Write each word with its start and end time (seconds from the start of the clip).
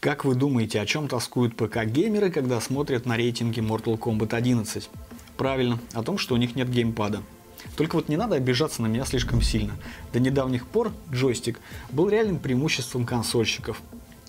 Как 0.00 0.24
вы 0.24 0.36
думаете, 0.36 0.80
о 0.80 0.86
чем 0.86 1.08
тоскуют 1.08 1.56
ПК-геймеры, 1.56 2.30
когда 2.30 2.60
смотрят 2.60 3.04
на 3.04 3.16
рейтинги 3.16 3.58
Mortal 3.58 3.98
Kombat 3.98 4.32
11? 4.32 4.88
Правильно, 5.36 5.80
о 5.92 6.04
том, 6.04 6.18
что 6.18 6.36
у 6.36 6.38
них 6.38 6.54
нет 6.54 6.70
геймпада. 6.70 7.20
Только 7.76 7.96
вот 7.96 8.08
не 8.08 8.16
надо 8.16 8.36
обижаться 8.36 8.80
на 8.80 8.86
меня 8.86 9.04
слишком 9.04 9.42
сильно. 9.42 9.76
До 10.12 10.20
недавних 10.20 10.68
пор 10.68 10.92
джойстик 11.10 11.58
был 11.90 12.08
реальным 12.08 12.38
преимуществом 12.38 13.06
консольщиков. 13.06 13.82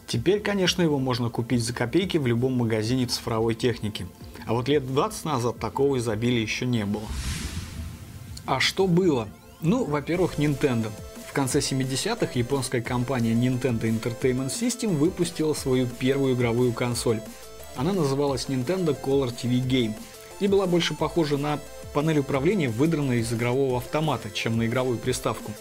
Теперь, 0.08 0.40
конечно, 0.40 0.82
его 0.82 0.98
можно 0.98 1.30
купить 1.30 1.64
за 1.64 1.72
копейки 1.72 2.18
в 2.18 2.26
любом 2.26 2.54
магазине 2.54 3.06
цифровой 3.06 3.54
техники. 3.54 4.08
А 4.48 4.54
вот 4.56 4.68
лет 4.70 4.92
20 4.92 5.26
назад 5.26 5.60
такого 5.60 6.00
изобилия 6.00 6.42
еще 6.42 6.66
не 6.66 6.84
было. 6.84 7.06
А 8.48 8.60
что 8.60 8.88
было? 8.88 9.28
Ну, 9.62 9.86
во-первых, 9.86 10.40
Nintendo. 10.40 10.92
В 11.30 11.32
конце 11.32 11.60
70-х 11.60 12.32
японская 12.34 12.82
компания 12.82 13.34
Nintendo 13.34 13.82
Entertainment 13.82 14.48
System 14.50 14.96
выпустила 14.98 15.54
свою 15.54 15.86
первую 15.86 16.34
игровую 16.34 16.74
консоль. 16.74 17.22
Она 17.76 17.94
называлась 17.94 18.48
Nintendo 18.48 19.00
Color 19.00 19.32
TV 19.32 19.62
Game 19.62 19.94
и 20.40 20.48
была 20.48 20.66
больше 20.66 20.96
похожа 20.96 21.38
на 21.38 21.60
панель 21.94 22.18
управления, 22.18 22.68
выдранную 22.68 23.20
из 23.20 23.32
игрового 23.32 23.78
автомата, 23.78 24.32
чем 24.32 24.58
на 24.58 24.66
игровую 24.66 24.98
приставку. 24.98 25.52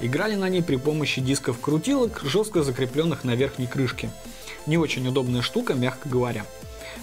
Играли 0.00 0.36
на 0.36 0.48
ней 0.48 0.62
при 0.62 0.76
помощи 0.76 1.20
дисков-крутилок, 1.20 2.22
жестко 2.24 2.62
закрепленных 2.62 3.24
на 3.24 3.34
верхней 3.34 3.66
крышке. 3.66 4.08
Не 4.64 4.78
очень 4.78 5.06
удобная 5.06 5.42
штука, 5.42 5.74
мягко 5.74 6.08
говоря. 6.08 6.46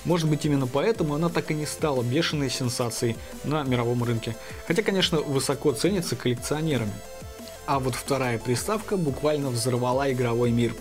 Может 0.06 0.28
быть 0.28 0.44
именно 0.44 0.66
поэтому 0.66 1.14
она 1.14 1.30
так 1.30 1.52
и 1.52 1.54
не 1.54 1.68
стала 1.68 2.02
бешеной 2.02 2.50
сенсацией 2.50 3.16
на 3.44 3.62
мировом 3.64 4.04
рынке. 4.04 4.36
Хотя, 4.66 4.82
конечно, 4.82 5.20
высоко 5.22 5.72
ценится 5.72 6.16
коллекционерами. 6.16 6.94
А 7.70 7.78
вот 7.78 7.94
вторая 7.94 8.40
приставка 8.40 8.98
буквально 8.98 9.52
взорвала 9.52 10.12
игровой 10.12 10.50
мир. 10.50 10.74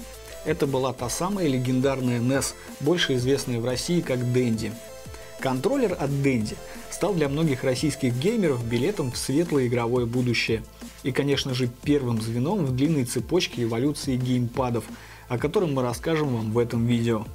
Это 0.47 0.67
была 0.67 0.95
та 0.95 1.11
самая 1.11 1.47
легендарная 1.47 2.19
NES, 2.19 2.55
больше 2.81 3.17
известная 3.17 3.61
в 3.61 3.67
России 3.67 4.01
как 4.01 4.21
Dendy. 4.21 4.73
Контроллер 5.39 5.93
от 5.93 6.09
Dendy 6.09 6.57
стал 6.91 7.13
для 7.13 7.29
многих 7.29 7.63
российских 7.63 8.15
геймеров 8.15 8.65
билетом 8.65 9.13
в 9.13 9.19
светлое 9.19 9.67
игровое 9.67 10.07
будущее. 10.07 10.65
И, 11.03 11.13
конечно 11.13 11.53
же, 11.53 11.69
первым 11.83 12.23
звеном 12.23 12.65
в 12.65 12.75
длинной 12.75 13.05
цепочке 13.05 13.65
эволюции 13.65 14.17
геймпадов, 14.17 14.85
о 15.29 15.37
котором 15.37 15.75
мы 15.75 15.83
расскажем 15.83 16.35
вам 16.35 16.53
в 16.53 16.59
этом 16.59 16.87
видео. 16.87 17.27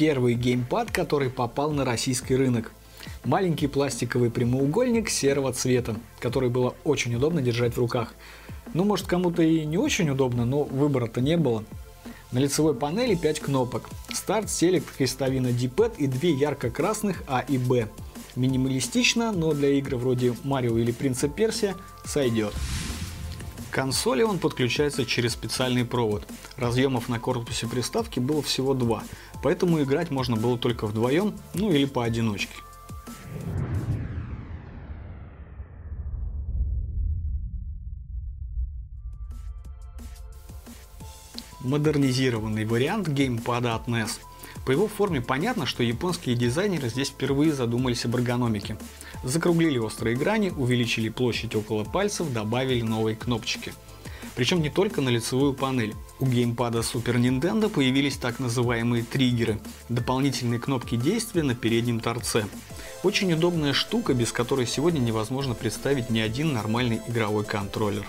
Первый 0.00 0.32
геймпад, 0.32 0.90
который 0.90 1.28
попал 1.28 1.72
на 1.72 1.84
российский 1.84 2.34
рынок. 2.34 2.72
Маленький 3.22 3.66
пластиковый 3.66 4.30
прямоугольник 4.30 5.10
серого 5.10 5.52
цвета, 5.52 5.94
который 6.20 6.48
было 6.48 6.74
очень 6.84 7.14
удобно 7.14 7.42
держать 7.42 7.74
в 7.74 7.78
руках. 7.78 8.14
Ну, 8.72 8.84
может, 8.84 9.06
кому-то 9.06 9.42
и 9.42 9.66
не 9.66 9.76
очень 9.76 10.08
удобно, 10.08 10.46
но 10.46 10.62
выбора-то 10.62 11.20
не 11.20 11.36
было. 11.36 11.64
На 12.32 12.38
лицевой 12.38 12.74
панели 12.74 13.14
5 13.14 13.40
кнопок. 13.40 13.90
Старт, 14.10 14.48
селект, 14.48 14.86
крестовина 14.96 15.48
D-pad 15.48 15.96
и 15.98 16.06
две 16.06 16.30
ярко-красных 16.30 17.22
А 17.26 17.40
и 17.46 17.58
Б. 17.58 17.86
Минималистично, 18.36 19.32
но 19.32 19.52
для 19.52 19.68
игр 19.68 19.96
вроде 19.96 20.34
Марио 20.44 20.78
или 20.78 20.92
Принца 20.92 21.28
Персия 21.28 21.74
сойдет. 22.06 22.54
Консоли 23.70 24.22
он 24.22 24.38
подключается 24.38 25.06
через 25.06 25.32
специальный 25.32 25.84
провод. 25.84 26.26
Разъемов 26.56 27.08
на 27.08 27.20
корпусе 27.20 27.66
приставки 27.66 28.18
было 28.18 28.42
всего 28.42 28.74
два, 28.74 29.02
поэтому 29.42 29.82
играть 29.82 30.10
можно 30.10 30.36
было 30.36 30.58
только 30.58 30.86
вдвоем, 30.86 31.34
ну 31.54 31.70
или 31.70 31.84
поодиночке. 31.84 32.54
Модернизированный 41.62 42.64
вариант 42.64 43.08
геймпада 43.08 43.74
от 43.74 43.86
NES. 43.86 44.20
По 44.64 44.70
его 44.70 44.88
форме 44.88 45.20
понятно, 45.20 45.66
что 45.66 45.82
японские 45.82 46.34
дизайнеры 46.34 46.88
здесь 46.88 47.08
впервые 47.08 47.52
задумались 47.52 48.04
об 48.06 48.16
эргономике. 48.16 48.78
Закруглили 49.22 49.76
острые 49.76 50.16
грани, 50.16 50.50
увеличили 50.56 51.10
площадь 51.10 51.54
около 51.54 51.84
пальцев, 51.84 52.32
добавили 52.32 52.80
новые 52.80 53.14
кнопочки. 53.14 53.72
Причем 54.36 54.62
не 54.62 54.70
только 54.70 55.02
на 55.02 55.10
лицевую 55.10 55.52
панель. 55.52 55.94
У 56.18 56.26
геймпада 56.26 56.78
Super 56.78 57.16
Nintendo 57.16 57.68
появились 57.68 58.16
так 58.16 58.38
называемые 58.38 59.02
триггеры– 59.02 59.58
дополнительные 59.90 60.60
кнопки 60.60 60.96
действия 60.96 61.42
на 61.42 61.54
переднем 61.54 62.00
торце. 62.00 62.46
Очень 63.02 63.32
удобная 63.32 63.74
штука, 63.74 64.14
без 64.14 64.32
которой 64.32 64.66
сегодня 64.66 65.00
невозможно 65.00 65.54
представить 65.54 66.10
ни 66.10 66.20
один 66.20 66.52
нормальный 66.52 67.00
игровой 67.08 67.44
контроллер. 67.44 68.06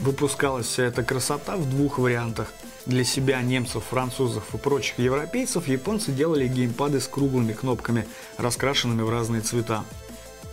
Выпускалась 0.00 0.66
вся 0.66 0.84
эта 0.84 1.02
красота 1.02 1.56
в 1.56 1.68
двух 1.68 1.98
вариантах– 1.98 2.52
для 2.86 3.04
себя, 3.04 3.42
немцев, 3.42 3.84
французов 3.90 4.54
и 4.54 4.58
прочих 4.58 4.98
европейцев 4.98 5.68
японцы 5.68 6.12
делали 6.12 6.48
геймпады 6.48 7.00
с 7.00 7.06
круглыми 7.06 7.52
кнопками, 7.52 8.06
раскрашенными 8.38 9.02
в 9.02 9.10
разные 9.10 9.42
цвета. 9.42 9.84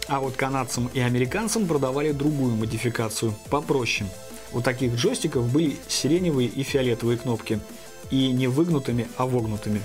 А 0.08 0.20
вот 0.20 0.36
канадцам 0.36 0.90
и 0.94 1.00
американцам 1.00 1.68
продавали 1.68 2.12
другую 2.12 2.56
модификацию, 2.56 3.34
попроще. 3.50 4.10
У 4.54 4.62
таких 4.62 4.96
джойстиков 4.96 5.52
были 5.52 5.78
сиреневые 5.88 6.48
и 6.48 6.64
фиолетовые 6.64 7.18
кнопки. 7.18 7.60
И 8.10 8.32
не 8.32 8.48
выгнутыми, 8.48 9.08
а 9.18 9.26
вогнутыми. 9.26 9.82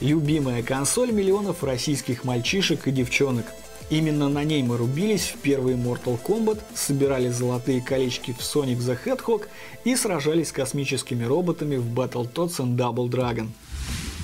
Любимая 0.00 0.62
консоль 0.62 1.12
миллионов 1.12 1.62
российских 1.62 2.24
мальчишек 2.24 2.86
и 2.88 2.90
девчонок– 2.90 3.46
Именно 3.90 4.28
на 4.28 4.44
ней 4.44 4.62
мы 4.62 4.76
рубились 4.76 5.34
в 5.34 5.38
первый 5.38 5.74
Mortal 5.74 6.16
Kombat, 6.22 6.60
собирали 6.74 7.28
золотые 7.28 7.80
колечки 7.80 8.30
в 8.30 8.38
Sonic 8.38 8.78
the 8.78 8.96
Hedgehog 9.04 9.48
и 9.82 9.96
сражались 9.96 10.50
с 10.50 10.52
космическими 10.52 11.24
роботами 11.24 11.74
в 11.74 11.92
Battletoads 11.92 12.60
and 12.60 12.76
Double 12.76 13.08
Dragon. 13.08 13.48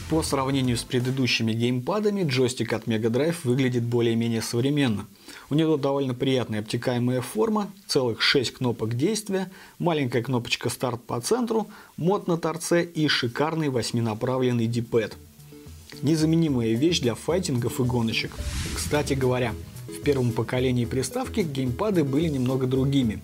По 0.08 0.22
сравнению 0.22 0.76
с 0.76 0.84
предыдущими 0.84 1.52
геймпадами, 1.52 2.22
джойстик 2.22 2.72
от 2.74 2.84
Mega 2.84 3.10
Drive 3.10 3.38
выглядит 3.42 3.82
более-менее 3.82 4.40
современно. 4.40 5.08
У 5.50 5.56
него 5.56 5.76
довольно 5.76 6.14
приятная 6.14 6.60
обтекаемая 6.60 7.20
форма, 7.20 7.68
целых 7.88 8.22
6 8.22 8.52
кнопок 8.52 8.94
действия, 8.94 9.50
маленькая 9.80 10.22
кнопочка 10.22 10.68
старт 10.68 11.02
по 11.02 11.20
центру, 11.20 11.66
мод 11.96 12.28
на 12.28 12.38
торце 12.38 12.84
и 12.84 13.08
шикарный 13.08 13.68
восьминаправленный 13.68 14.68
дипэд– 14.68 15.16
Незаменимая 16.02 16.74
вещь 16.74 17.00
для 17.00 17.14
файтингов 17.14 17.80
и 17.80 17.82
гоночек. 17.82 18.32
Кстати 18.74 19.14
говоря, 19.14 19.54
в 19.88 20.02
первом 20.02 20.32
поколении 20.32 20.84
приставки 20.84 21.40
геймпады 21.40 22.04
были 22.04 22.28
немного 22.28 22.66
другими. 22.66 23.20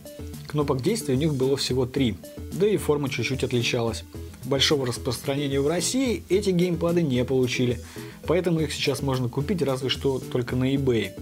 Кнопок 0.47 0.83
действия 0.83 1.15
у 1.15 1.19
них 1.19 1.35
было 1.35 1.57
всего 1.57 1.87
три, 1.87 2.17
да 2.53 2.67
и 2.67 2.77
форма 2.77 3.09
чуть-чуть 3.09 3.45
отличалась. 3.45 4.05
Большого 4.45 4.87
распространения 4.87 5.61
в 5.61 5.69
России 5.69 6.25
эти 6.29 6.51
геймпады 6.51 7.03
не 7.03 7.25
получили, 7.25 7.81
поэтому 8.27 8.61
их 8.61 8.73
сейчас 8.73 9.03
можно 9.03 9.29
купить 9.29 9.63
разве 9.63 9.89
что 9.89 10.19
только 10.19 10.57
на 10.57 10.75
eBay. 10.75 11.13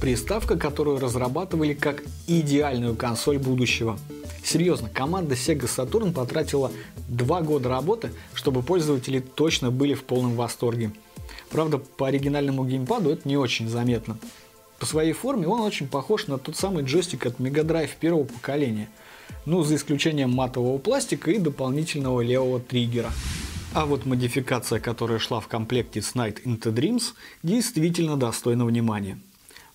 Приставка, 0.00 0.56
которую 0.56 0.98
разрабатывали 0.98 1.74
как 1.74 2.02
идеальную 2.26 2.96
консоль 2.96 3.38
будущего– 3.38 3.98
Серьезно, 4.42 4.88
команда 4.88 5.34
Sega 5.34 5.66
Saturn 5.66 6.12
потратила 6.12 6.72
два 7.08 7.42
года 7.42 7.68
работы, 7.68 8.10
чтобы 8.34 8.62
пользователи 8.62 9.20
точно 9.20 9.70
были 9.70 9.94
в 9.94 10.04
полном 10.04 10.34
восторге. 10.34 10.92
Правда, 11.50 11.78
по 11.78 12.06
оригинальному 12.08 12.64
геймпаду 12.64 13.10
это 13.10 13.28
не 13.28 13.36
очень 13.36 13.68
заметно. 13.68 14.18
По 14.78 14.86
своей 14.86 15.12
форме 15.12 15.46
он 15.46 15.60
очень 15.60 15.88
похож 15.88 16.26
на 16.26 16.38
тот 16.38 16.56
самый 16.56 16.84
джойстик 16.84 17.26
от 17.26 17.38
Mega 17.38 17.64
Drive 17.64 17.90
первого 18.00 18.24
поколения. 18.24 18.88
Ну, 19.44 19.62
за 19.62 19.76
исключением 19.76 20.30
матового 20.30 20.78
пластика 20.78 21.30
и 21.30 21.38
дополнительного 21.38 22.20
левого 22.20 22.60
триггера. 22.60 23.10
А 23.72 23.86
вот 23.86 24.04
модификация, 24.06 24.80
которая 24.80 25.18
шла 25.18 25.40
в 25.40 25.48
комплекте 25.48 26.02
с 26.02 26.14
Night 26.14 26.42
into 26.44 26.72
Dreams, 26.72 27.12
действительно 27.42 28.16
достойна 28.16 28.64
внимания. 28.64 29.18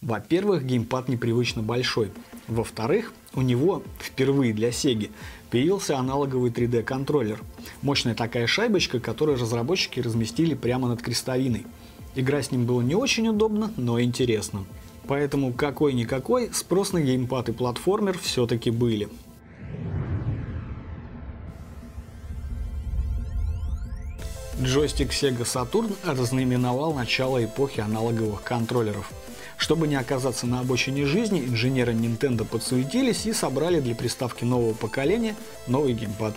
Во-первых, 0.06 0.63
геймпад 0.63 1.10
непривычно 1.10 1.63
большой. 1.63 2.12
Во-вторых, 2.48 3.12
у 3.34 3.42
него 3.42 3.81
впервые 4.00 4.54
для 4.54 4.69
Sega 4.69 5.10
появился 5.50 5.98
аналоговый 5.98 6.52
3D 6.52 6.84
контроллер. 6.84 7.42
Мощная 7.81 8.13
такая 8.13 8.46
шайбочка, 8.46 9.00
которую 9.00 9.40
разработчики 9.40 10.00
разместили 10.00 10.54
прямо 10.54 10.90
над 10.90 11.02
крестовиной. 11.02 11.66
Игра 12.13 12.44
с 12.44 12.52
ним 12.52 12.68
было 12.68 12.81
не 12.81 12.94
очень 12.94 13.28
удобно, 13.30 13.74
но 13.78 14.00
интересно. 14.00 14.66
Поэтому 15.07 15.52
какой-никакой 15.54 16.54
спрос 16.54 16.94
на 16.94 17.02
геймпад 17.02 17.50
и 17.50 17.52
платформер 17.52 18.19
все-таки 18.19 18.69
были. 18.69 19.10
Джойстик 24.62 25.10
Sega 25.10 25.46
Saturn 25.46 25.92
разнаименовал 26.04 26.94
начало 26.94 27.44
эпохи 27.44 27.80
аналоговых 27.80 28.44
контроллеров. 28.44 29.12
Чтобы 29.57 29.88
не 29.88 29.96
оказаться 29.96 30.46
на 30.46 30.60
обочине 30.60 31.06
жизни, 31.06 31.40
инженеры 31.40 31.94
Nintendo 31.94 32.46
подсуетились 32.46 33.25
и 33.25 33.34
собрали 33.34 33.80
для 33.80 33.96
приставки 33.96 34.44
нового 34.44 34.74
поколения 34.74 35.36
новый 35.68 35.94
геймпад. 35.94 36.36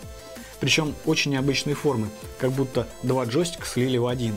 Причем 0.60 0.94
очень 1.04 1.32
необычной 1.32 1.74
формы, 1.74 2.08
как 2.38 2.52
будто 2.52 2.86
два 3.02 3.24
джойстика 3.24 3.66
слили 3.66 3.96
в 3.96 4.06
один. 4.06 4.36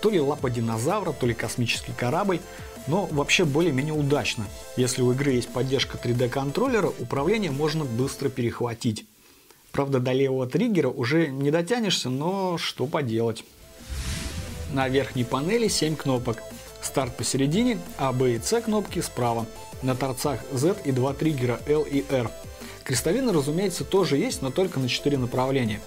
То 0.00 0.10
ли 0.10 0.20
лапа 0.20 0.50
динозавра, 0.50 1.12
то 1.12 1.26
ли 1.26 1.34
космический 1.34 1.92
корабль, 1.92 2.40
но 2.86 3.06
вообще 3.06 3.44
более-менее 3.44 3.94
удачно. 3.94 4.46
Если 4.76 5.02
у 5.02 5.12
игры 5.12 5.32
есть 5.32 5.48
поддержка 5.48 5.98
3D 5.98 6.28
контроллера, 6.28 6.92
управление 6.98 7.50
можно 7.50 7.84
быстро 7.84 8.28
перехватить. 8.28 9.06
Правда, 9.70 10.00
до 10.00 10.12
левого 10.12 10.46
триггера 10.46 10.88
уже 10.88 11.28
не 11.28 11.50
дотянешься, 11.50 12.10
но 12.10 12.58
что 12.58 12.86
поделать. 12.86 13.44
На 14.72 14.88
верхней 14.88 15.24
панели 15.24 15.68
7 15.68 15.96
кнопок. 15.96 16.42
Старт 16.82 17.16
посередине, 17.16 17.78
А, 17.98 18.12
Б 18.12 18.34
и 18.34 18.40
С 18.40 18.60
кнопки 18.60 19.00
справа. 19.00 19.46
На 19.82 19.94
торцах 19.94 20.40
Z 20.52 20.76
и 20.84 20.92
два 20.92 21.14
триггера 21.14 21.60
L 21.66 21.82
и 21.82 22.04
R. 22.10 22.30
Крестовины, 22.84 23.32
разумеется, 23.32 23.84
тоже 23.84 24.16
есть, 24.16 24.42
но 24.42 24.50
только 24.50 24.80
на 24.80 24.88
4 24.88 25.16
направления. 25.16 25.80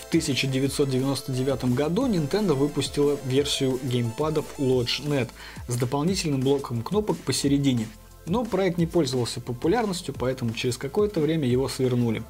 В 0.00 0.08
1999 0.08 1.74
году 1.74 2.06
Nintendo 2.06 2.54
выпустила 2.54 3.18
версию 3.24 3.80
геймпадов 3.82 4.44
Lodge.net 4.58 5.28
с 5.66 5.76
дополнительным 5.76 6.40
блоком 6.40 6.82
кнопок 6.82 7.16
посередине. 7.18 7.88
Но 8.24 8.44
проект 8.44 8.78
не 8.78 8.86
пользовался 8.86 9.40
популярностью, 9.40 10.14
поэтому 10.16 10.52
через 10.52 10.76
какое-то 10.76 11.20
время 11.20 11.48
его 11.48 11.68
свернули. 11.68 12.22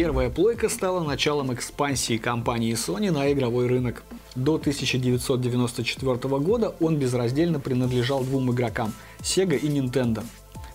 Первая 0.00 0.30
плойка 0.30 0.68
стала 0.68 1.02
началом 1.02 1.52
экспансии 1.52 2.18
компании 2.18 2.74
Sony 2.74 3.10
на 3.10 3.32
игровой 3.32 3.66
рынок. 3.66 4.04
До 4.36 4.54
1994 4.54 6.14
года 6.38 6.72
он 6.78 6.98
безраздельно 6.98 7.58
принадлежал 7.58 8.22
двум 8.22 8.52
игрокам– 8.52 8.92
Sega 9.22 9.58
и 9.58 9.66
Nintendo. 9.66 10.22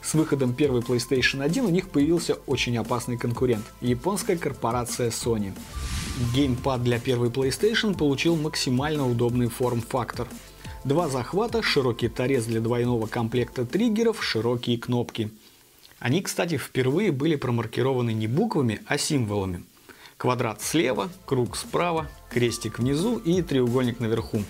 С 0.01 0.13
выходом 0.13 0.53
первой 0.53 0.81
PlayStation 0.81 1.41
1 1.41 1.63
у 1.63 1.69
них 1.69 1.89
появился 1.89 2.33
очень 2.47 2.77
опасный 2.77 3.17
конкурент– 3.17 3.63
японская 3.81 4.35
корпорация 4.35 5.09
Sony. 5.09 5.53
Геймпад 6.35 6.83
для 6.83 6.99
первой 6.99 7.29
PlayStation 7.29 7.97
получил 7.97 8.35
максимально 8.35 9.09
удобный 9.09 9.47
форм-фактор. 9.47 10.27
Два 10.83 11.07
захвата, 11.07 11.63
широкий 11.63 12.09
торец 12.09 12.43
для 12.43 12.59
двойного 12.59 13.07
комплекта 13.07 13.65
триггеров, 13.65 14.21
широкие 14.21 14.77
кнопки– 14.77 15.31
они, 16.03 16.21
кстати, 16.21 16.57
впервые 16.57 17.13
были 17.13 17.37
промаркированы 17.37 18.11
не 18.11 18.27
буквами, 18.27 18.81
а 18.87 18.97
символами. 18.97 19.63
Квадрат 20.17 20.61
слева, 20.61 21.09
круг 21.25 21.55
справа, 21.55 22.09
крестик 22.29 22.79
внизу 22.79 23.19
и 23.19 23.41
треугольник 23.41 24.01
наверху. 24.01 24.43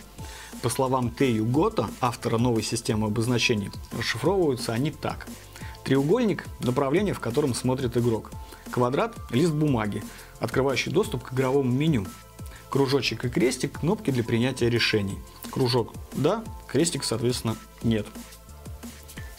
По 0.64 0.70
словам 0.70 1.12
Тею 1.12 1.46
Гота, 1.46 1.92
автора 2.02 2.40
новой 2.40 2.64
системы 2.64 3.06
обозначений, 3.06 3.70
расшифровываются 3.96 4.74
они 4.74 4.90
так. 4.90 5.28
Треугольник– 5.84 6.48
направление, 6.60 7.14
в 7.14 7.20
котором 7.20 7.54
смотрит 7.54 7.96
игрок. 7.98 8.32
Квадрат– 8.72 9.16
лист 9.30 9.54
бумаги, 9.54 10.02
открывающий 10.40 10.92
доступ 10.92 11.24
к 11.24 11.34
игровому 11.34 11.72
меню. 11.72 12.08
Кружочек 12.72 13.26
и 13.26 13.30
крестик– 13.30 13.80
кнопки 13.82 14.10
для 14.10 14.24
принятия 14.24 14.72
решений. 14.72 15.20
Кружок– 15.52 15.94
да, 16.14 16.44
крестик, 16.68 17.04
соответственно, 17.04 17.58
нет. 17.84 18.08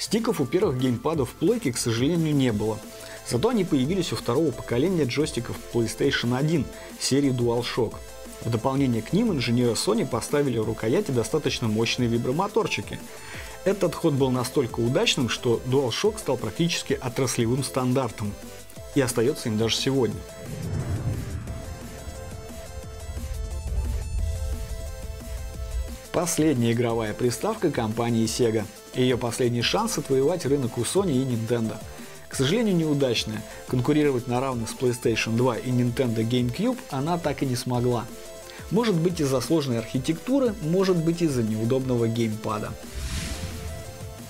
Стиков 0.05 0.39
у 0.39 0.45
первых 0.45 0.79
геймпадов 0.79 1.31
в 1.31 1.33
плойке, 1.33 1.73
к 1.73 1.79
сожалению, 1.79 2.35
не 2.35 2.53
было. 2.53 2.79
Зато 3.27 3.49
они 3.49 3.65
появились 3.65 4.13
у 4.13 4.17
второго 4.17 4.51
поколения 4.51 5.05
джойстиков 5.05 5.57
PlayStation 5.73 6.37
1 6.37 6.67
серии 7.01 7.31
DualShock. 7.31 7.95
В 8.43 8.51
дополнение 8.51 9.01
к 9.01 9.15
ним 9.15 9.33
инженеры 9.33 9.73
Sony 9.73 10.07
поставили 10.07 10.59
в 10.59 10.67
рукояти 10.67 11.11
достаточно 11.11 11.69
мощные 11.69 12.07
вибромоторчики. 12.11 13.01
Этот 13.65 13.95
ход 13.95 14.13
был 14.13 14.31
настолько 14.31 14.81
удачным, 14.81 15.31
что 15.31 15.59
DualShock 15.65 16.19
стал 16.19 16.37
практически 16.37 16.93
отраслевым 16.93 17.65
стандартом. 17.65 18.35
И 18.95 19.01
остается 19.01 19.49
им 19.49 19.57
даже 19.57 19.77
сегодня. 19.77 20.21
Последняя 26.13 26.73
игровая 26.73 27.15
приставка 27.15 27.71
компании 27.71 28.27
Sega– 28.27 28.67
ее 28.97 29.19
последний 29.19 29.63
шанс 29.63 29.99
отвоевать 29.99 30.47
рынок 30.47 30.79
у 30.79 30.83
Sony 30.83 31.13
и 31.13 31.25
Nintendo. 31.25 31.77
К 32.29 32.35
сожалению, 32.35 32.77
неудачная. 32.77 33.43
Конкурировать 33.69 34.27
на 34.27 34.41
равных 34.41 34.69
с 34.69 34.75
PlayStation 34.75 35.37
2 35.37 35.59
и 35.59 35.71
Nintendo 35.71 36.29
GameCube 36.29 36.79
она 36.91 37.19
так 37.19 37.43
и 37.43 37.47
не 37.47 37.57
смогла. 37.57 38.07
Может 38.71 38.95
быть 38.95 39.21
из-за 39.21 39.41
сложной 39.41 39.79
архитектуры, 39.79 40.55
может 40.63 40.97
быть 40.97 41.23
из-за 41.23 41.43
неудобного 41.43 42.09
геймпада. 42.09 42.73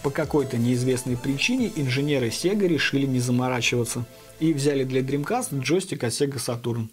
По 0.03 0.11
какой-то 0.11 0.59
неизвестной 0.59 1.17
причине 1.17 1.73
инженеры 1.77 2.29
Sega 2.29 2.67
решили 2.67 3.07
не 3.07 3.21
заморачиваться 3.21 4.05
и 4.39 4.53
взяли 4.53 4.85
для 4.85 5.01
Dreamcast 5.01 5.59
джойстик 5.61 6.05
от 6.05 6.13
Sega 6.13 6.37
Saturn. 6.37 6.89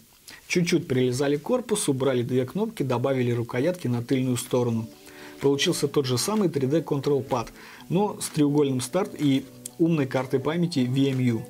Чуть-чуть 0.47 0.88
прилезали 0.88 1.35
к 1.35 1.41
корпусу, 1.41 1.91
убрали 1.91 2.21
две 2.21 2.45
кнопки, 2.45 2.83
добавили 2.83 3.31
рукоятки 3.31 3.88
на 3.88 4.01
тыльную 4.01 4.38
сторону– 4.38 4.88
получился 5.41 5.88
тот 5.88 6.05
же 6.05 6.17
самый 6.17 6.47
3D 6.47 6.83
Control 6.83 7.27
Pad, 7.27 7.49
но 7.89 8.17
с 8.21 8.29
треугольным 8.29 8.79
старт 8.79 9.11
и 9.17 9.45
умной 9.79 10.05
картой 10.05 10.39
памяти 10.39 10.79
VMU, 10.79 11.41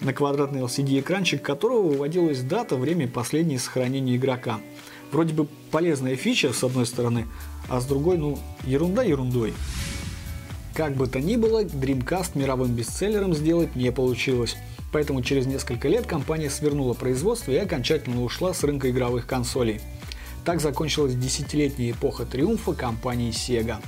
на 0.00 0.12
квадратный 0.12 0.62
LCD-экранчик 0.62 1.40
которого 1.40 1.82
выводилась 1.82 2.40
дата, 2.40 2.76
время 2.76 3.06
последнего 3.06 3.58
сохранения 3.58 4.16
игрока. 4.16 4.60
Вроде 5.12 5.34
бы 5.34 5.46
полезная 5.70 6.16
фича 6.16 6.52
с 6.52 6.64
одной 6.64 6.86
стороны, 6.86 7.26
а 7.68 7.80
с 7.80 7.86
другой, 7.86 8.18
ну, 8.18 8.38
ерунда 8.64 9.02
ерундой. 9.02 9.52
Как 10.74 10.94
бы 10.94 11.06
то 11.06 11.20
ни 11.20 11.36
было, 11.36 11.64
Dreamcast 11.64 12.32
мировым 12.34 12.74
бестселлером 12.74 13.34
сделать 13.34 13.76
не 13.76 13.92
получилось. 13.92 14.56
Поэтому 14.92 15.22
через 15.22 15.46
несколько 15.46 15.88
лет 15.88 16.06
компания 16.06 16.50
свернула 16.50 16.94
производство 16.94 17.52
и 17.52 17.56
окончательно 17.56 18.22
ушла 18.22 18.54
с 18.54 18.62
рынка 18.62 18.90
игровых 18.90 19.26
консолей. 19.26 19.80
Так 20.46 20.60
закончилась 20.60 21.16
десятилетняя 21.16 21.90
эпоха 21.90 22.24
триумфа 22.24 22.72
компании 22.72 23.32
Sega. 23.32 23.82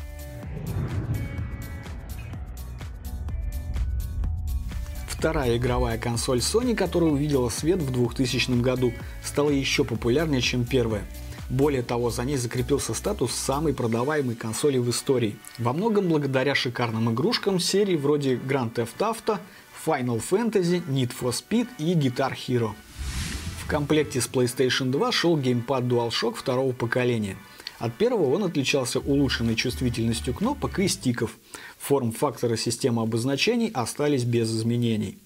Вторая 5.07 5.57
игровая 5.57 5.99
консоль 5.99 6.39
Sony, 6.39 6.75
которая 6.75 7.11
увидела 7.11 7.49
свет 7.49 7.81
в 7.81 7.93
2000 7.93 8.61
году, 8.61 8.93
стала 9.23 9.51
еще 9.51 9.85
популярнее, 9.85 10.41
чем 10.41 10.65
первая. 10.65 11.05
Более 11.49 11.83
того, 11.83 12.11
за 12.11 12.25
ней 12.25 12.37
закрепился 12.37 12.93
статус 12.93 13.33
самой 13.33 13.73
продаваемой 13.73 14.35
консоли 14.35 14.79
в 14.79 14.91
истории. 14.91 15.37
Во 15.59 15.73
многом 15.73 16.09
благодаря 16.09 16.57
шикарным 16.57 17.13
игрушкам 17.13 17.61
серии 17.61 17.95
вроде 17.95 18.35
Grand 18.35 18.75
Theft 18.75 18.99
Auto, 18.99 19.39
Final 19.87 20.21
Fantasy, 20.29 20.85
Need 20.89 21.13
for 21.17 21.31
Speed 21.31 21.69
и 21.79 21.95
Guitar 21.95 22.33
Hero. 22.35 22.73
Комплекте 23.69 24.23
с 24.23 24.27
PlayStation 24.27 24.91
2 24.91 25.13
шел 25.13 25.37
геймпад 25.37 25.85
DualShock 25.85 26.37
второго 26.37 26.73
поколения. 26.73 27.37
От 27.79 27.95
первого 27.95 28.35
он 28.35 28.45
отличался 28.45 28.99
улучшенной 28.99 29.57
чувствительностью 29.57 30.33
кнопок 30.33 30.79
и 30.79 30.89
стиков. 30.89 31.37
Форм-факторы 31.79 32.57
системы 32.57 33.03
обозначений 33.03 33.69
остались 33.69 34.25
без 34.25 34.51
изменений. 34.51 35.19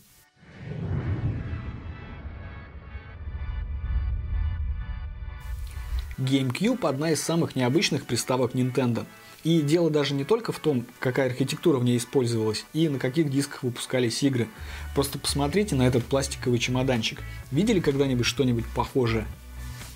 GameCube– 6.19 6.81
одна 6.89 7.13
из 7.13 7.23
самых 7.23 7.55
необычных 7.55 8.07
приставок 8.07 8.55
Nintendo– 8.57 9.07
и 9.45 9.61
дело 9.61 9.91
даже 9.91 10.15
не 10.15 10.25
только 10.25 10.53
в 10.53 10.59
том, 10.59 10.87
какая 11.01 11.27
архитектура 11.27 11.79
в 11.79 11.85
ней 11.85 11.97
использовалась 11.97 12.65
и 12.73 12.89
на 12.89 12.99
каких 12.99 13.31
дисках 13.31 13.65
выпускались 13.65 14.23
игры. 14.23 14.49
Просто 14.95 15.19
посмотрите 15.19 15.75
на 15.75 15.87
этот 15.87 16.05
пластиковый 16.05 16.59
чемоданчик. 16.59 17.21
Видели 17.51 17.81
когда-нибудь 17.81 18.27
что-нибудь 18.27 18.67
похожее? 18.75 19.27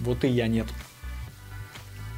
Вот 0.00 0.24
и 0.24 0.28
я 0.28 0.48
нет. 0.48 0.66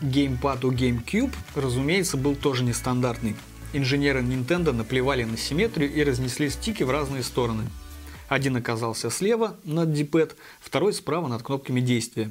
Геймпад 0.00 0.64
у 0.64 0.72
GameCube, 0.72 1.34
разумеется, 1.54 2.16
был 2.16 2.34
тоже 2.34 2.64
нестандартный. 2.64 3.36
Инженеры 3.72 4.20
Nintendo 4.20 4.72
наплевали 4.72 5.24
на 5.24 5.36
симметрию 5.36 5.92
и 5.92 6.02
разнесли 6.02 6.48
стики 6.48 6.82
в 6.82 6.90
разные 6.90 7.22
стороны. 7.22 7.64
Один 8.28 8.56
оказался 8.56 9.10
слева 9.10 9.56
над 9.64 9.92
D-pad, 9.92 10.34
второй 10.60 10.94
справа 10.94 11.28
над 11.28 11.42
кнопками 11.42 11.80
действия. 11.80 12.30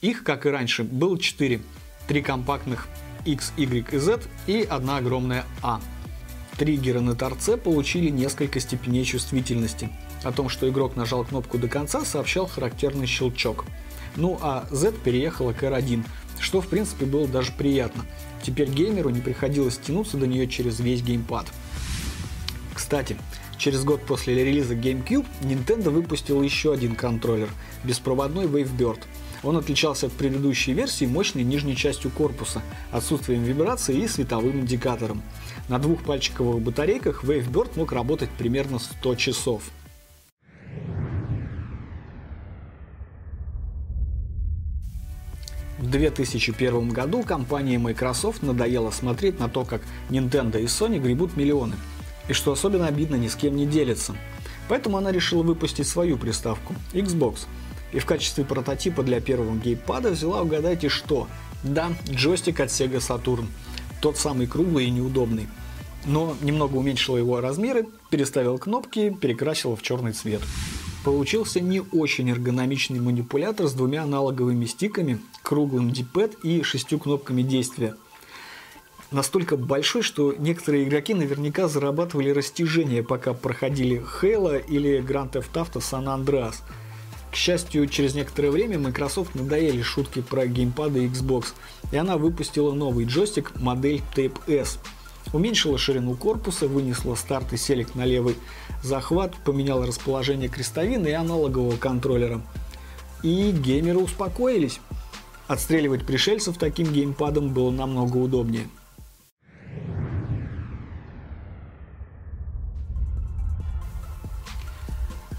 Их, 0.00 0.24
как 0.24 0.44
и 0.44 0.50
раньше, 0.50 0.82
было 0.82 1.18
четыре. 1.18 1.60
Три 2.08 2.22
компактных 2.22 2.88
X, 3.26 3.52
Y 3.56 3.92
и 3.92 3.98
Z 3.98 4.22
и 4.46 4.62
одна 4.62 4.98
огромная 4.98 5.44
A. 5.62 5.80
Триггеры 6.56 7.00
на 7.00 7.14
торце 7.14 7.56
получили 7.56 8.08
несколько 8.08 8.60
степеней 8.60 9.04
чувствительности. 9.04 9.90
О 10.22 10.32
том, 10.32 10.48
что 10.48 10.68
игрок 10.68 10.96
нажал 10.96 11.24
кнопку 11.24 11.58
до 11.58 11.68
конца, 11.68 12.04
сообщал 12.04 12.46
характерный 12.46 13.06
щелчок. 13.06 13.64
Ну 14.16 14.38
а 14.40 14.66
Z 14.70 14.92
переехала 15.04 15.52
к 15.52 15.62
R1, 15.62 16.04
что 16.40 16.60
в 16.60 16.68
принципе 16.68 17.04
было 17.04 17.28
даже 17.28 17.52
приятно. 17.52 18.06
Теперь 18.42 18.70
геймеру 18.70 19.10
не 19.10 19.20
приходилось 19.20 19.76
тянуться 19.76 20.16
до 20.16 20.26
нее 20.26 20.48
через 20.48 20.80
весь 20.80 21.02
геймпад. 21.02 21.46
Кстати, 22.74 23.16
Через 23.58 23.84
год 23.84 24.02
после 24.02 24.34
релиза 24.44 24.74
GameCube 24.74 25.26
Nintendo 25.40 25.90
выпустил 25.90 26.42
еще 26.42 26.72
один 26.72 26.94
контроллер– 26.94 27.48
беспроводной 27.84 28.44
Wavebird. 28.44 29.00
Он 29.46 29.56
отличался 29.56 30.06
от 30.06 30.12
предыдущей 30.12 30.72
версии 30.72 31.04
мощной 31.06 31.44
нижней 31.44 31.76
частью 31.76 32.10
корпуса, 32.10 32.62
отсутствием 32.90 33.44
вибрации 33.44 33.96
и 33.96 34.08
световым 34.08 34.60
индикатором. 34.60 35.22
На 35.68 35.78
двух 35.78 36.02
пальчиковых 36.02 36.60
батарейках 36.60 37.22
Wavebird 37.24 37.78
мог 37.78 37.92
работать 37.92 38.28
примерно 38.36 38.80
100 38.80 39.14
часов. 39.14 39.62
В 45.78 45.88
2001 45.88 46.88
году 46.88 47.22
компании 47.22 47.76
Microsoft 47.76 48.42
надоело 48.42 48.90
смотреть 48.90 49.38
на 49.38 49.48
то, 49.48 49.64
как 49.64 49.82
Nintendo 50.10 50.60
и 50.60 50.64
Sony 50.64 50.98
гребут 50.98 51.36
миллионы– 51.36 51.76
и 52.28 52.32
что 52.32 52.52
особенно 52.52 52.86
обидно, 52.86 53.16
ни 53.16 53.28
с 53.28 53.36
кем 53.36 53.56
не 53.56 53.66
делится. 53.66 54.16
Поэтому 54.68 54.96
она 54.96 55.12
решила 55.12 55.42
выпустить 55.42 55.86
свою 55.86 56.16
приставку– 56.16 56.74
Xbox. 56.92 57.46
И 57.92 57.98
в 57.98 58.06
качестве 58.06 58.44
прототипа 58.44 59.02
для 59.02 59.20
первого 59.20 59.56
геймпада 59.56 60.10
взяла, 60.10 60.42
угадайте 60.42 60.88
что? 60.88 61.28
Да, 61.62 61.90
джойстик 62.08 62.60
от 62.60 62.68
Sega 62.68 62.98
Saturn. 62.98 63.46
Тот 64.00 64.18
самый 64.18 64.46
круглый 64.46 64.86
и 64.86 64.90
неудобный. 64.90 65.48
Но 66.04 66.36
немного 66.40 66.76
уменьшила 66.76 67.16
его 67.16 67.40
размеры, 67.40 67.86
переставила 68.10 68.58
кнопки, 68.58 69.10
перекрасила 69.10 69.76
в 69.76 69.82
черный 69.82 70.12
цвет. 70.12 70.42
Получился 71.04 71.60
не 71.60 71.80
очень 71.80 72.30
эргономичный 72.30 73.00
манипулятор 73.00 73.66
с 73.66 73.72
двумя 73.72 74.02
аналоговыми 74.02 74.66
стиками, 74.66 75.20
круглым 75.42 75.90
диппад 75.90 76.34
и 76.42 76.62
шестью 76.62 76.98
кнопками 76.98 77.42
действия– 77.42 77.94
настолько 79.10 79.56
большой, 79.56 80.02
что 80.02 80.34
некоторые 80.36 80.84
игроки 80.84 81.14
наверняка 81.14 81.68
зарабатывали 81.68 82.30
растяжение, 82.30 83.02
пока 83.02 83.32
проходили 83.34 84.04
Halo 84.20 84.62
или 84.66 85.00
Grand 85.00 85.32
Theft 85.32 85.52
Auto 85.54 85.80
San 85.80 86.04
Andreas. 86.04 86.56
К 87.36 87.38
счастью, 87.38 87.86
через 87.86 88.14
некоторое 88.14 88.50
время 88.50 88.78
Microsoft 88.78 89.34
надоели 89.34 89.82
шутки 89.82 90.22
про 90.22 90.46
геймпады 90.46 91.04
Xbox, 91.04 91.48
и 91.92 91.96
она 91.98 92.16
выпустила 92.16 92.72
новый 92.72 93.04
джойстик 93.04 93.60
модель 93.60 94.00
Tape 94.16 94.38
S. 94.46 94.78
Уменьшила 95.34 95.76
ширину 95.76 96.14
корпуса, 96.14 96.66
вынесла 96.66 97.14
старт 97.14 97.52
и 97.52 97.58
селек 97.58 97.94
на 97.94 98.06
левый 98.06 98.36
захват, 98.82 99.34
поменяла 99.44 99.86
расположение 99.86 100.48
крестовины 100.48 101.08
и 101.08 101.12
аналогового 101.12 101.76
контроллера. 101.76 102.40
И 103.22 103.50
геймеры 103.50 103.98
успокоились. 103.98 104.80
Отстреливать 105.46 106.06
пришельцев 106.06 106.56
таким 106.56 106.90
геймпадом 106.90 107.52
было 107.52 107.70
намного 107.70 108.16
удобнее. 108.16 108.66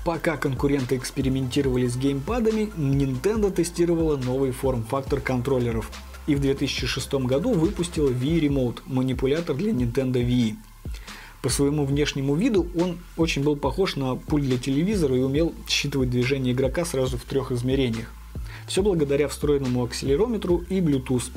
Пока 0.07 0.37
конкуренты 0.37 0.95
экспериментировали 0.95 1.85
с 1.85 1.97
геймпадами, 1.97 2.71
Nintendo 2.77 3.51
тестировала 3.51 4.15
новый 4.15 4.51
форм-фактор 4.51 5.19
контроллеров 5.19 5.91
и 6.27 6.35
в 6.35 6.39
2006 6.39 7.13
году 7.25 7.51
выпустила 7.51 8.09
Wii 8.09 8.39
Remote– 8.47 8.77
манипулятор 8.85 9.57
для 9.57 9.73
Nintendo 9.73 10.25
Wii. 10.25 10.55
По 11.41 11.49
своему 11.49 11.83
внешнему 11.83 12.35
виду 12.35 12.67
он 12.79 12.99
очень 13.17 13.43
был 13.43 13.57
похож 13.57 13.97
на 13.97 14.15
пульт 14.15 14.45
для 14.45 14.57
телевизора 14.57 15.17
и 15.17 15.19
умел 15.19 15.53
считывать 15.67 16.09
движение 16.09 16.53
игрока 16.53 16.85
сразу 16.85 17.17
в 17.17 17.25
трех 17.25 17.51
измерениях. 17.51 18.09
Все 18.65 18.81
благодаря 18.81 19.27
встроенному 19.27 19.83
акселерометру 19.83 20.63
и 20.69 20.79
Bluetooth. 20.79 21.31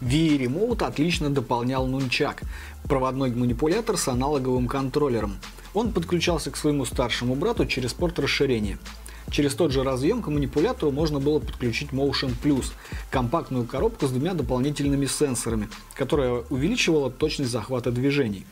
Wii 0.00 0.46
Remote 0.46 0.82
отлично 0.82 1.28
дополнял 1.28 1.86
Nunchak– 1.86 2.44
проводной 2.88 3.32
манипулятор 3.32 3.98
с 3.98 4.08
аналоговым 4.08 4.66
контроллером– 4.66 5.36
он 5.78 5.92
подключался 5.92 6.50
к 6.50 6.56
своему 6.56 6.84
старшему 6.84 7.36
брату 7.36 7.64
через 7.64 7.92
порт 7.94 8.18
расширения. 8.18 8.78
Через 9.30 9.54
тот 9.54 9.72
же 9.72 9.84
разъем 9.84 10.22
к 10.22 10.28
манипулятору 10.28 10.90
можно 10.90 11.20
было 11.20 11.38
подключить 11.38 11.90
Motion 11.90 12.32
Plus– 12.42 12.72
компактную 13.10 13.64
коробку 13.64 14.06
с 14.06 14.10
двумя 14.10 14.34
дополнительными 14.34 15.06
сенсорами, 15.06 15.68
которая 15.94 16.42
увеличивала 16.50 17.10
точность 17.10 17.52
захвата 17.52 17.92
движений. 17.92 18.44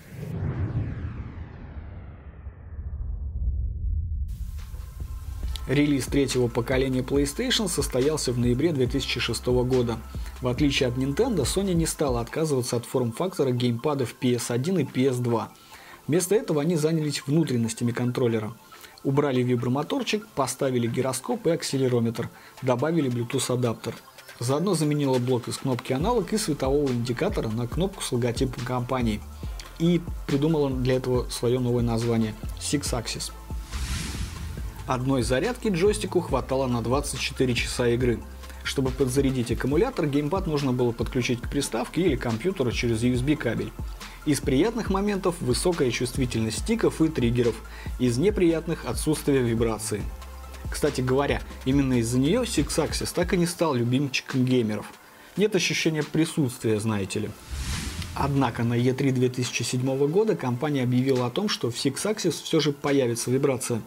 Релиз 5.66 6.06
третьего 6.06 6.46
поколения 6.46 7.00
PlayStation 7.00 7.68
состоялся 7.68 8.32
в 8.32 8.38
ноябре 8.38 8.72
2006 8.72 9.46
года. 9.46 9.96
В 10.40 10.46
отличие 10.46 10.88
от 10.88 10.96
Nintendo, 10.96 11.42
Sony 11.42 11.74
не 11.74 11.86
стала 11.86 12.20
отказываться 12.20 12.76
от 12.76 12.84
форм-фактора 12.84 13.50
геймпадов 13.50 14.14
PS1 14.20 14.82
и 14.82 14.84
PS2– 14.84 15.46
Вместо 16.06 16.34
этого 16.34 16.62
они 16.62 16.76
занялись 16.76 17.22
внутренностями 17.26 17.92
контроллера. 17.92 18.52
Убрали 19.02 19.42
вибромоторчик, 19.42 20.26
поставили 20.28 20.86
гироскоп 20.86 21.46
и 21.46 21.50
акселерометр, 21.50 22.28
добавили 22.62 23.10
Bluetooth 23.10 23.52
адаптер. 23.52 23.94
Заодно 24.38 24.74
заменила 24.74 25.18
блок 25.18 25.48
из 25.48 25.58
кнопки 25.58 25.92
аналог 25.92 26.32
и 26.32 26.38
светового 26.38 26.90
индикатора 26.90 27.48
на 27.48 27.66
кнопку 27.66 28.02
с 28.02 28.12
логотипом 28.12 28.64
компании. 28.64 29.20
И 29.78 30.00
придумала 30.26 30.70
для 30.70 30.96
этого 30.96 31.28
свое 31.28 31.58
новое 31.58 31.82
название– 31.82 32.34
Six 32.60 32.92
Axis. 32.92 33.32
Одной 34.86 35.22
зарядки 35.22 35.68
джойстику 35.68 36.20
хватало 36.20 36.66
на 36.66 36.80
24 36.82 37.54
часа 37.54 37.88
игры. 37.88 38.20
Чтобы 38.62 38.90
подзарядить 38.90 39.52
аккумулятор, 39.52 40.06
геймпад 40.06 40.46
нужно 40.46 40.72
было 40.72 40.92
подключить 40.92 41.40
к 41.40 41.48
приставке 41.50 42.02
или 42.02 42.16
компьютеру 42.16 42.72
через 42.72 43.02
USB 43.02 43.36
кабель. 43.36 43.72
Из 44.26 44.40
приятных 44.40 44.90
моментов 44.90 45.36
высокая 45.40 45.92
чувствительность 45.92 46.58
стиков 46.58 47.00
и 47.00 47.06
триггеров, 47.06 47.54
из 48.00 48.18
неприятных 48.18 48.84
отсутствие 48.84 49.38
вибрации. 49.38 50.02
Кстати 50.68 51.00
говоря, 51.00 51.40
именно 51.64 52.00
из-за 52.00 52.18
нее 52.18 52.42
Six 52.42 52.66
Axis 52.84 53.12
так 53.14 53.32
и 53.32 53.36
не 53.36 53.46
стал 53.46 53.74
любимчиком 53.74 54.44
геймеров. 54.44 54.86
Нет 55.36 55.54
ощущения 55.54 56.02
присутствия, 56.02 56.80
знаете 56.80 57.20
ли. 57.20 57.30
Однако 58.16 58.64
на 58.64 58.74
E3 58.74 59.12
2007 59.12 60.08
года 60.08 60.34
компания 60.34 60.82
объявила 60.82 61.26
о 61.26 61.30
том, 61.30 61.48
что 61.48 61.70
в 61.70 61.76
Six 61.76 61.94
Axis 62.12 62.42
все 62.42 62.58
же 62.58 62.72
появится 62.72 63.30
вибрация. 63.30 63.80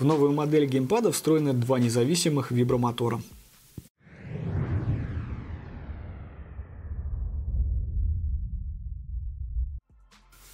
В 0.00 0.04
новую 0.04 0.32
модель 0.32 0.66
геймпада 0.66 1.12
встроены 1.12 1.52
два 1.52 1.78
независимых 1.78 2.50
вибромотора– 2.50 3.22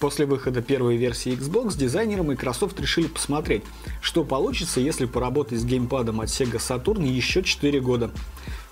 После 0.05 0.27
выхода 0.27 0.61
первой 0.61 0.97
версии 0.97 1.31
Xbox 1.31 1.75
дизайнеры 1.75 2.21
Microsoft 2.21 2.79
решили 2.79 3.07
посмотреть, 3.07 3.63
что 4.01 4.23
получится, 4.23 4.79
если 4.79 5.05
поработать 5.05 5.59
с 5.59 5.65
геймпадом 5.65 6.21
от 6.21 6.27
Sega 6.27 6.59
Saturn 6.59 7.07
еще 7.07 7.41
4 7.41 7.81
года. 7.81 8.11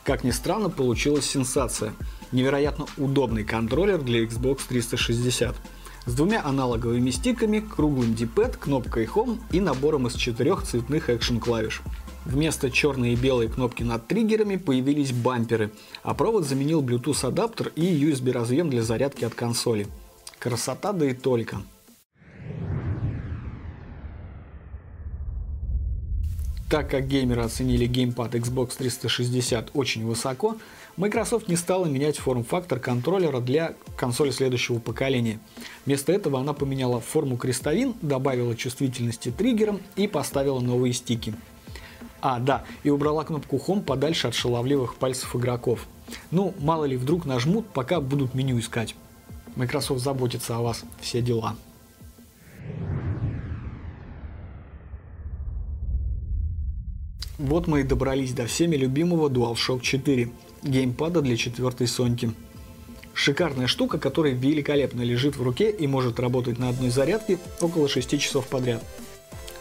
Как 0.03 0.23
ни 0.23 0.29
странно, 0.29 0.69
получилась 0.69 1.25
сенсация. 1.25 1.95
Невероятно 2.31 2.85
удобный 2.97 3.43
контроллер 3.43 3.99
для 3.99 4.23
Xbox 4.23 4.59
360 4.69 5.55
с 6.05 6.13
двумя 6.13 6.45
аналоговыми 6.45 7.09
стиками, 7.09 7.61
круглым 7.61 8.13
D-pad, 8.13 8.59
кнопкой 8.59 9.05
Home 9.05 9.39
и 9.51 9.59
набором 9.59 10.05
из 10.05 10.13
четырех 10.13 10.61
цветных 10.61 11.09
экшен 11.09 11.39
клавиш. 11.39 11.81
Вместо 12.25 12.69
черной 12.69 13.13
и 13.13 13.15
белой 13.15 13.47
кнопки 13.47 13.81
над 13.81 14.07
триггерами 14.07 14.57
появились 14.57 15.11
бамперы, 15.11 15.71
а 16.03 16.13
провод 16.13 16.45
заменил 16.45 16.83
Bluetooth 16.83 17.27
адаптер 17.27 17.71
и 17.75 17.81
USB 17.81 18.31
разъем 18.31 18.69
для 18.69 18.83
зарядки 18.83 19.25
от 19.25 19.33
консоли. 19.33 19.87
Красота 20.43 20.91
да 20.91 21.05
и 21.05 21.13
только. 21.13 21.61
Так 26.69 26.89
как 26.89 27.07
геймеры 27.07 27.43
оценили 27.43 27.85
геймпад 27.85 28.35
Xbox 28.35 28.75
360 28.77 29.71
очень 29.73 30.05
высоко, 30.05 30.57
Microsoft 30.97 31.47
не 31.47 31.55
стала 31.55 31.85
менять 31.85 32.17
форм-фактор 32.17 32.81
контроллера 32.81 33.39
для 33.39 33.75
консоли 33.95 34.31
следующего 34.31 34.79
поколения. 34.79 35.39
Вместо 35.85 36.11
этого 36.11 36.41
она 36.41 36.51
поменяла 36.51 36.99
форму 36.99 37.37
крестовин, 37.37 37.95
добавила 38.01 38.53
чувствительности 38.53 39.31
триггерам 39.31 39.79
и 39.95 40.07
поставила 40.07 40.59
новые 40.59 40.91
стики. 40.91 41.33
А, 42.19 42.39
да, 42.41 42.65
и 42.83 42.89
убрала 42.89 43.23
кнопку 43.23 43.61
Home 43.65 43.81
подальше 43.81 44.27
от 44.27 44.35
шаловливых 44.35 44.95
пальцев 44.95 45.37
игроков. 45.37 45.87
Ну, 46.31 46.53
мало 46.59 46.83
ли, 46.83 46.97
вдруг 46.97 47.23
нажмут, 47.23 47.65
пока 47.67 48.01
будут 48.01 48.33
меню 48.33 48.59
искать. 48.59 48.93
Microsoft 49.55 50.01
заботится 50.03 50.57
о 50.57 50.61
вас, 50.61 50.83
все 51.01 51.21
дела. 51.21 51.55
Вот 57.37 57.67
мы 57.67 57.81
и 57.81 57.83
добрались 57.83 58.33
до 58.33 58.45
всеми 58.45 58.75
любимого 58.75 59.27
DualShock 59.27 59.81
4, 59.81 60.31
геймпада 60.63 61.21
для 61.21 61.35
четвертой 61.35 61.87
Соньки. 61.87 62.31
Шикарная 63.13 63.67
штука, 63.67 63.99
которая 63.99 64.33
великолепно 64.33 65.01
лежит 65.01 65.35
в 65.35 65.43
руке 65.43 65.69
и 65.69 65.85
может 65.85 66.19
работать 66.19 66.57
на 66.57 66.69
одной 66.69 66.89
зарядке 66.89 67.37
около 67.59 67.87
6 67.87 68.19
часов 68.19 68.47
подряд. 68.47 68.83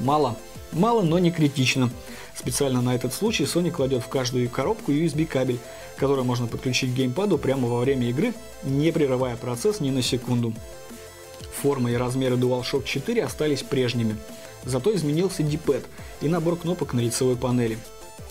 Мало, 0.01 0.39
мало, 0.73 1.03
но 1.03 1.19
не 1.19 1.31
критично. 1.31 1.91
Специально 2.35 2.81
на 2.81 2.95
этот 2.95 3.13
случай 3.13 3.45
Sony 3.45 3.71
кладет 3.71 4.03
в 4.03 4.09
каждую 4.09 4.49
коробку 4.49 4.93
USB 4.93 5.27
кабель, 5.27 5.59
который 5.97 6.25
можно 6.25 6.47
подключить 6.47 6.93
к 6.93 6.97
геймпаду 6.97 7.39
прямо 7.39 7.69
во 7.69 7.81
время 7.81 8.09
игры, 8.09 8.33
не 8.63 8.91
прерывая 8.91 9.37
процесс 9.37 9.81
ни 9.81 9.91
на 9.91 10.03
секунду. 10.03 10.53
Форма 11.61 11.93
и 11.93 11.97
размеры 11.97 12.37
DualShock 12.37 12.85
4 12.85 13.25
остались 13.25 13.63
прежними. 13.63 14.17
Зато 14.65 14.95
изменился 14.95 15.43
D-pad 15.43 15.85
и 16.21 16.29
набор 16.29 16.57
кнопок 16.57 16.95
на 16.95 17.01
лицевой 17.01 17.37
панели. 17.37 17.79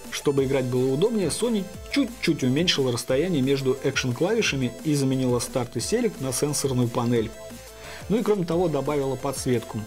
Чтобы 0.10 0.44
играть 0.44 0.66
было 0.66 0.94
удобнее, 0.94 1.30
Sony 1.30 1.64
чуть-чуть 1.92 2.44
уменьшила 2.44 2.92
расстояние 2.92 3.42
между 3.42 3.78
экшен-клавишами 3.84 4.72
и 4.84 4.94
заменила 4.94 5.40
старт 5.40 5.78
и 5.78 5.80
селект 5.80 6.20
на 6.20 6.34
сенсорную 6.34 6.90
панель. 6.90 7.32
Ну 8.10 8.18
и 8.18 8.24
кроме 8.24 8.46
того 8.46 8.68
добавила 8.68 9.16
подсветку. 9.16 9.80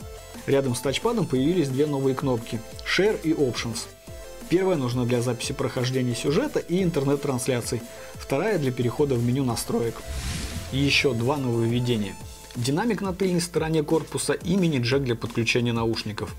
Рядом 0.46 0.74
с 0.74 0.80
тачпадом 0.80 1.26
появились 1.26 1.68
две 1.68 1.86
новые 1.86 2.14
кнопки– 2.14 2.60
Share 2.86 3.20
и 3.22 3.32
Options. 3.32 3.86
Первая 4.48 4.76
нужна 4.76 5.04
для 5.04 5.22
записи 5.22 5.52
прохождения 5.52 6.14
сюжета 6.14 6.58
и 6.58 6.82
интернет-трансляций, 6.82 7.80
вторая 8.14 8.58
для 8.58 8.72
перехода 8.72 9.14
в 9.14 9.24
меню 9.24 9.44
настроек. 9.44 9.94
И 10.72 10.78
еще 10.78 11.14
два 11.14 11.36
нововведения. 11.36 12.14
Динамик 12.56 13.00
на 13.00 13.12
тыльной 13.12 13.40
стороне 13.40 13.82
корпуса 13.82 14.32
и 14.32 14.54
мини-джек 14.56 15.02
для 15.02 15.16
подключения 15.16 15.72
наушников. 15.72 16.34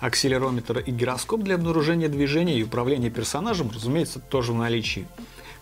Акселерометр 0.00 0.78
и 0.78 0.90
гироскоп 0.90 1.42
для 1.42 1.56
обнаружения 1.56 2.08
движения 2.08 2.58
и 2.58 2.62
управления 2.62 3.10
персонажем, 3.10 3.70
разумеется, 3.74 4.20
тоже 4.20 4.52
в 4.52 4.56
наличии. 4.56 5.06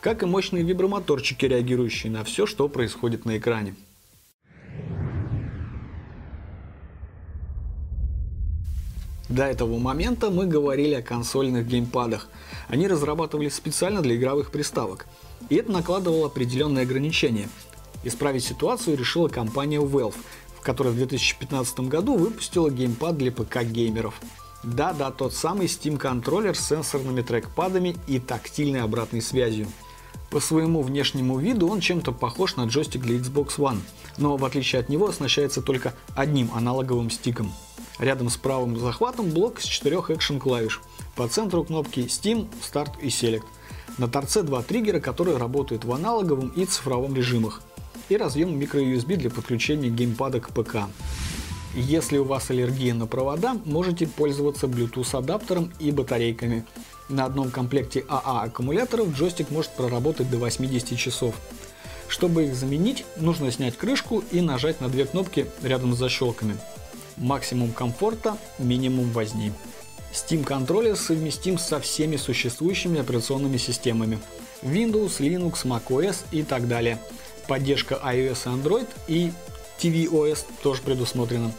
Как 0.01 0.23
и 0.23 0.27
мощные 0.27 0.63
вибромоторчики, 0.63 1.47
реагирующие 1.47 2.13
на 2.13 2.23
все, 2.23 2.47
что 2.47 2.69
происходит 2.69 3.25
на 3.25 3.39
экране. 3.39 3.75
До 9.29 9.45
этого 9.45 9.79
момента 9.79 10.31
мы 10.31 10.47
говорили 10.47 10.95
о 10.95 11.03
консольных 11.03 11.67
геймпадах. 11.67 12.29
Они 12.69 12.87
разрабатывались 12.87 13.55
специально 13.55 14.01
для 14.01 14.15
игровых 14.15 14.53
приставок. 14.53 15.07
И 15.49 15.57
это 15.57 15.73
накладывало 15.73 16.27
определенные 16.27 16.83
ограничения. 16.83 17.49
Исправить 18.05 18.45
ситуацию 18.45 18.97
решила 18.97 19.29
компания 19.29 19.81
Valve, 19.81 20.15
в 20.57 20.61
которой 20.61 20.93
в 20.93 20.97
2015 20.97 21.81
году 21.81 22.17
выпустила 22.17 22.71
геймпад 22.71 23.17
для 23.19 23.33
ПК-геймеров. 23.33 24.15
Да-да, 24.63 25.11
тот 25.11 25.35
самый 25.35 25.67
Steam 25.67 25.97
контроллер 25.97 26.57
с 26.57 26.69
сенсорными 26.69 27.23
трекпадами 27.23 27.97
и 28.07 28.21
тактильной 28.21 28.83
обратной 28.83 29.23
связью. 29.23 29.67
По 30.31 30.39
своему 30.39 30.83
внешнему 30.83 31.39
виду 31.39 31.69
он 31.69 31.81
чем-то 31.81 32.13
похож 32.13 32.57
на 32.57 32.67
джойстик 32.67 33.03
для 33.03 33.17
Xbox 33.17 33.59
One, 33.59 33.81
но 34.19 34.37
в 34.37 34.45
отличие 34.45 34.81
от 34.81 34.89
него 34.89 35.09
оснащается 35.09 35.63
только 35.63 35.95
одним 36.15 36.51
аналоговым 36.55 37.11
стиком– 37.11 37.53
Рядом 37.99 38.29
с 38.29 38.37
правым 38.37 38.79
захватом 38.79 39.31
блок 39.31 39.61
из 39.61 39.65
четырех 39.65 40.11
экшен 40.11 40.39
клавиш. 40.39 40.83
По 41.15 41.29
центру 41.29 41.65
кнопки 41.65 42.01
Steam, 42.01 42.47
Start 42.61 43.01
и 43.01 43.09
Select. 43.09 43.45
На 43.97 44.07
торце 44.07 44.43
два 44.43 44.63
триггера, 44.63 45.01
которые 45.01 45.39
работают 45.39 45.85
в 45.85 45.93
аналоговом 45.93 46.49
и 46.49 46.67
цифровом 46.67 47.15
режимах. 47.15 47.63
И 48.11 48.17
разъем 48.17 48.59
microUSB 48.61 49.17
для 49.17 49.31
подключения 49.31 49.89
геймпада 49.89 50.41
к 50.41 50.51
ПК. 50.51 50.89
Если 51.75 52.19
у 52.19 52.25
вас 52.25 52.51
аллергия 52.51 52.95
на 52.95 53.07
провода, 53.07 53.57
можете 53.65 54.07
пользоваться 54.07 54.67
Bluetooth 54.67 55.19
адаптером 55.19 55.73
и 55.79 55.91
батарейками. 55.91 56.65
На 57.09 57.25
одном 57.25 57.51
комплекте 57.51 58.05
АА 58.09 58.21
а 58.25 58.43
аккумуляторов 58.45 59.15
джойстик 59.15 59.51
может 59.51 59.71
проработать 59.73 60.31
до 60.31 60.39
80 60.39 60.99
часов. 60.99 61.35
Чтобы 62.09 62.45
их 62.47 62.55
заменить, 62.55 63.05
нужно 63.17 63.51
снять 63.51 63.77
крышку 63.77 64.23
и 64.31 64.41
нажать 64.41 64.81
на 64.81 64.89
две 64.89 65.07
кнопки 65.07 65.47
рядом 65.63 65.95
с 65.95 65.99
защелками. 65.99 66.57
Максимум 67.17 67.73
комфорта, 67.73 68.37
минимум 68.59 69.11
возни. 69.11 69.53
Steam 70.13 70.45
контроллер 70.45 70.97
совместим 70.97 71.59
со 71.59 71.81
всеми 71.81 72.17
существующими 72.17 73.01
операционными 73.01 73.57
системами. 73.57 74.19
Windows, 74.63 75.19
Linux, 75.19 75.65
macOS 75.65 76.25
и 76.31 76.43
так 76.43 76.69
далее. 76.69 76.99
Поддержка 77.49 78.01
iOS 78.05 78.45
Android 78.47 78.89
и 79.09 79.33
tvOS 79.79 80.45
тоже 80.63 80.83
предусмотрена. 80.83 81.53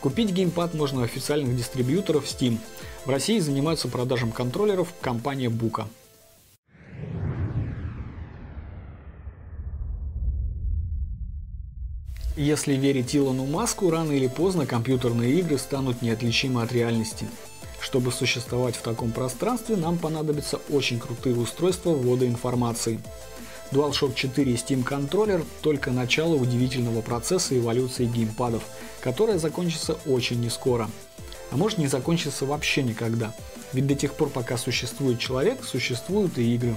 Купить 0.00 0.30
геймпад 0.30 0.74
можно 0.74 1.00
у 1.00 1.04
официальных 1.04 1.56
дистрибьюторов 1.56 2.24
Steam. 2.24 2.58
В 3.04 3.10
России 3.10 3.38
занимаются 3.38 3.88
продажем 3.88 4.30
контроллеров 4.30 4.88
компания 5.00 5.48
Бука. 5.48 5.88
Если 12.38 12.74
верить 12.74 13.16
Илону 13.16 13.46
Маску, 13.46 13.90
рано 13.90 14.12
или 14.12 14.28
поздно 14.28 14.64
компьютерные 14.64 15.40
игры 15.40 15.58
станут 15.58 16.02
неотличимы 16.02 16.62
от 16.62 16.70
реальности. 16.70 17.28
Чтобы 17.80 18.12
существовать 18.12 18.76
в 18.76 18.82
таком 18.82 19.10
пространстве, 19.10 19.74
нам 19.74 19.98
понадобятся 19.98 20.60
очень 20.70 21.00
крутые 21.00 21.34
устройства 21.34 21.90
ввода 21.90 22.28
информации. 22.28 23.00
DualShock 23.72 24.14
4 24.14 24.52
и 24.52 24.54
Steam 24.54 24.84
Controller– 24.84 25.44
только 25.62 25.90
начало 25.90 26.36
удивительного 26.36 27.00
процесса 27.00 27.58
эволюции 27.58 28.06
геймпадов, 28.06 28.62
которая 29.00 29.40
закончится 29.40 29.98
очень 30.06 30.40
нескоро. 30.40 30.88
А 31.50 31.56
может 31.56 31.78
не 31.78 31.88
закончится 31.88 32.46
вообще 32.46 32.84
никогда. 32.84 33.34
Ведь 33.72 33.88
до 33.88 33.96
тех 33.96 34.14
пор, 34.14 34.28
пока 34.28 34.56
существует 34.58 35.18
человек, 35.18 35.64
существуют 35.64 36.38
и 36.38 36.54
игры. 36.54 36.76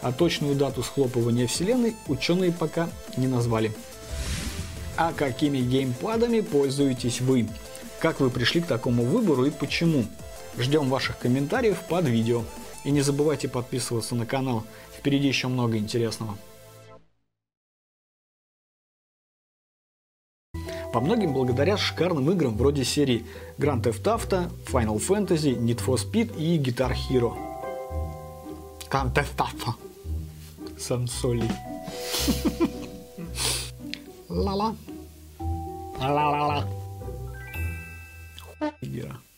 А 0.00 0.10
точную 0.10 0.54
дату 0.54 0.82
схлопывания 0.82 1.46
вселенной 1.46 1.96
ученые 2.08 2.50
пока 2.50 2.88
не 3.18 3.26
назвали. 3.26 3.72
А 4.96 5.12
какими 5.12 5.58
геймпадами 5.58 6.40
пользуетесь 6.40 7.20
вы? 7.20 7.48
Как 8.00 8.20
вы 8.20 8.30
пришли 8.30 8.60
к 8.60 8.66
такому 8.66 9.04
выбору 9.04 9.44
и 9.46 9.50
почему? 9.50 10.04
Ждем 10.58 10.88
ваших 10.90 11.18
комментариев 11.18 11.78
под 11.88 12.06
видео. 12.06 12.42
И 12.84 12.90
не 12.90 13.00
забывайте 13.00 13.48
подписываться 13.48 14.14
на 14.14 14.26
канал, 14.26 14.64
впереди 14.98 15.28
еще 15.28 15.48
много 15.48 15.78
интересного. 15.78 16.36
По 20.92 21.00
многим 21.00 21.32
благодаря 21.32 21.78
шикарным 21.78 22.30
играм 22.32 22.54
вроде 22.54 22.84
серии 22.84 23.24
Grand 23.56 23.82
Theft 23.82 24.02
Auto, 24.02 24.50
Final 24.66 24.98
Fantasy, 24.98 25.56
Need 25.56 25.82
for 25.82 25.96
Speed 25.96 26.36
и 26.36 26.58
Guitar 26.58 26.92
Hero. 26.92 27.34
Grand 28.90 29.14
Theft 29.14 29.36
Auto. 29.38 29.74
Сансоли. 30.78 31.50
La 34.32 34.54
la. 34.56 34.74
La 36.00 36.08
la 36.08 36.30
la 36.30 36.46
la. 36.48 36.64
Yeah. 38.80 39.31